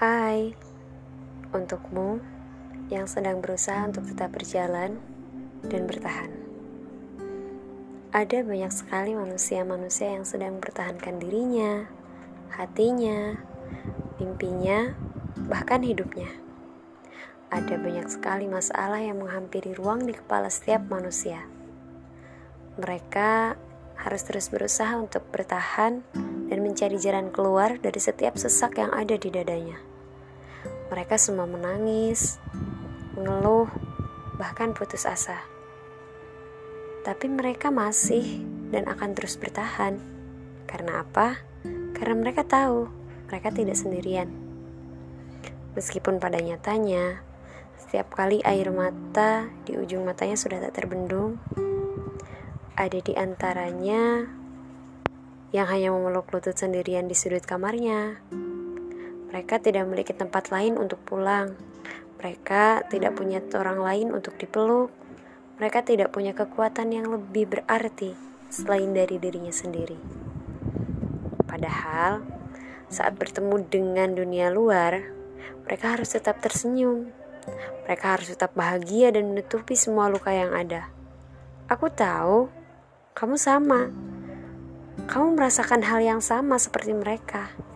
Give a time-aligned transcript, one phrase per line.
[0.00, 0.56] Hai,
[1.52, 2.24] untukmu
[2.88, 4.96] yang sedang berusaha untuk tetap berjalan
[5.68, 6.32] dan bertahan.
[8.08, 11.84] Ada banyak sekali manusia-manusia yang sedang mempertahankan dirinya,
[12.48, 13.44] hatinya,
[14.16, 14.96] mimpinya,
[15.36, 16.32] bahkan hidupnya.
[17.52, 21.44] Ada banyak sekali masalah yang menghampiri ruang di kepala setiap manusia.
[22.80, 23.52] Mereka
[24.00, 26.00] harus terus berusaha untuk bertahan
[26.48, 29.89] dan mencari jalan keluar dari setiap sesak yang ada di dadanya.
[30.90, 32.42] Mereka semua menangis,
[33.14, 33.70] mengeluh,
[34.34, 35.38] bahkan putus asa.
[37.06, 38.42] Tapi mereka masih
[38.74, 40.02] dan akan terus bertahan.
[40.66, 41.40] Karena apa?
[41.94, 42.90] Karena mereka tahu
[43.30, 44.26] mereka tidak sendirian.
[45.78, 47.22] Meskipun pada nyatanya,
[47.78, 51.38] setiap kali air mata di ujung matanya sudah tak terbendung,
[52.74, 54.26] ada di antaranya
[55.54, 58.18] yang hanya memeluk lutut sendirian di sudut kamarnya,
[59.30, 61.54] mereka tidak memiliki tempat lain untuk pulang.
[62.18, 64.90] Mereka tidak punya orang lain untuk dipeluk.
[65.62, 68.12] Mereka tidak punya kekuatan yang lebih berarti
[68.50, 69.94] selain dari dirinya sendiri.
[71.46, 72.26] Padahal,
[72.90, 74.98] saat bertemu dengan dunia luar,
[75.62, 77.14] mereka harus tetap tersenyum.
[77.86, 80.90] Mereka harus tetap bahagia dan menutupi semua luka yang ada.
[81.70, 82.50] Aku tahu
[83.14, 83.94] kamu sama.
[85.06, 87.69] Kamu merasakan hal yang sama seperti mereka.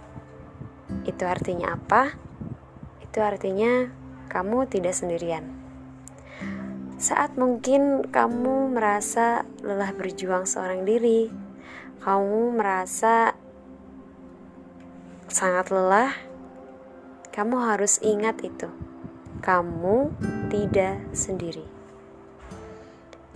[1.05, 2.17] Itu artinya apa?
[3.05, 3.93] Itu artinya
[4.33, 5.45] kamu tidak sendirian.
[6.97, 11.29] Saat mungkin kamu merasa lelah berjuang seorang diri,
[12.01, 13.37] kamu merasa
[15.29, 16.17] sangat lelah,
[17.35, 18.73] kamu harus ingat itu.
[19.45, 20.17] Kamu
[20.49, 21.67] tidak sendiri.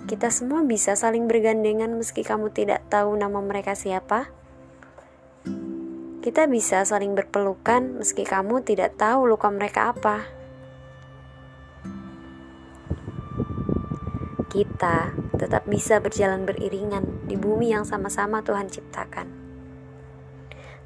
[0.09, 4.33] Kita semua bisa saling bergandengan meski kamu tidak tahu nama mereka siapa.
[6.19, 10.27] Kita bisa saling berpelukan meski kamu tidak tahu luka mereka apa.
[14.51, 19.31] Kita tetap bisa berjalan beriringan di bumi yang sama-sama Tuhan ciptakan.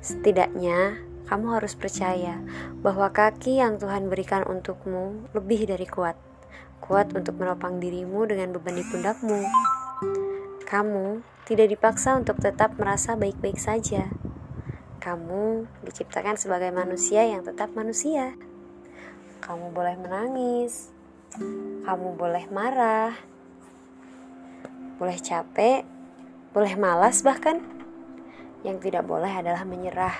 [0.05, 2.37] Setidaknya, kamu harus percaya
[2.85, 6.21] bahwa kaki yang Tuhan berikan untukmu lebih dari kuat.
[6.85, 9.41] Kuat untuk menopang dirimu dengan beban di pundakmu.
[10.69, 14.13] Kamu tidak dipaksa untuk tetap merasa baik-baik saja
[15.03, 18.39] kamu diciptakan sebagai manusia yang tetap manusia.
[19.43, 20.95] Kamu boleh menangis,
[21.83, 23.11] kamu boleh marah,
[25.03, 25.83] boleh capek,
[26.55, 27.59] boleh malas bahkan.
[28.63, 30.15] Yang tidak boleh adalah menyerah.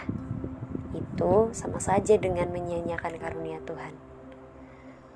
[0.99, 3.95] Itu sama saja dengan menyanyiakan karunia Tuhan.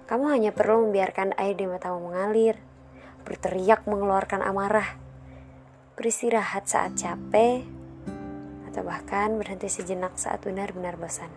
[0.07, 2.63] Kamu hanya perlu membiarkan air di matamu mengalir,
[3.27, 4.95] berteriak mengeluarkan amarah,
[5.99, 7.67] beristirahat saat capek,
[8.77, 11.33] atau bahkan berhenti sejenak saat benar-benar bosan.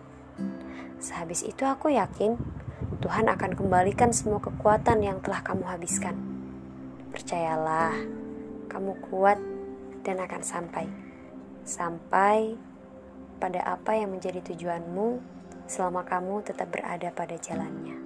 [1.00, 2.36] Sehabis itu aku yakin
[3.00, 6.20] Tuhan akan kembalikan semua kekuatan yang telah kamu habiskan.
[7.08, 7.96] Percayalah,
[8.68, 9.40] kamu kuat
[10.04, 10.84] dan akan sampai.
[11.64, 12.60] Sampai
[13.40, 15.16] pada apa yang menjadi tujuanmu
[15.64, 17.96] selama kamu tetap berada pada jalannya.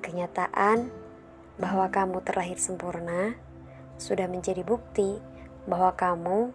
[0.00, 0.88] Kenyataan
[1.60, 3.36] bahwa kamu terlahir sempurna
[4.00, 5.35] sudah menjadi bukti
[5.66, 6.54] bahwa kamu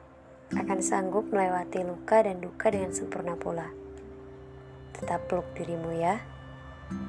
[0.52, 3.72] akan sanggup melewati luka dan duka dengan sempurna pula.
[4.96, 6.20] Tetap peluk dirimu ya.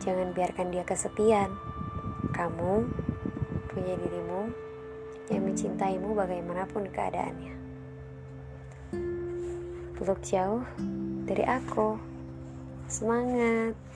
[0.03, 1.51] Jangan biarkan dia kesepian.
[2.31, 2.87] Kamu
[3.71, 4.51] punya dirimu
[5.31, 7.55] yang mencintaimu bagaimanapun keadaannya.
[9.99, 10.63] Peluk jauh
[11.27, 11.99] dari aku.
[12.87, 13.92] Semangat!